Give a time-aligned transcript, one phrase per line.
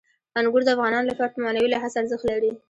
[0.39, 2.51] انګور د افغانانو لپاره په معنوي لحاظ ارزښت لري.